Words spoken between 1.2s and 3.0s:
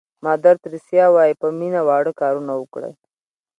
په مینه واړه کارونه وکړئ.